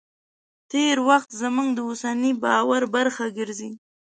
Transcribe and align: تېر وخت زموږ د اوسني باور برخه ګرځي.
تېر 0.71 0.97
وخت 1.09 1.29
زموږ 1.41 1.69
د 1.73 1.79
اوسني 1.89 2.31
باور 2.43 2.81
برخه 2.95 3.25
ګرځي. 3.37 3.69